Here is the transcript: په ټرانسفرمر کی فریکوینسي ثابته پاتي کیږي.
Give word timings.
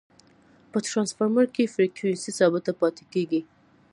په 0.71 0.77
ټرانسفرمر 0.87 1.45
کی 1.55 1.63
فریکوینسي 1.73 2.31
ثابته 2.39 2.71
پاتي 2.79 3.05
کیږي. 3.13 3.41